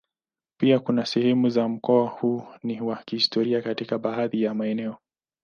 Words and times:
Pia 0.57 0.79
kuna 0.79 1.05
sehemu 1.05 1.49
za 1.49 1.67
mkoa 1.67 2.09
huu 2.09 2.43
ni 2.63 2.81
wa 2.81 2.95
kihistoria 3.05 3.61
katika 3.61 3.99
baadhi 3.99 4.43
ya 4.43 4.53
maeneo. 4.53 4.97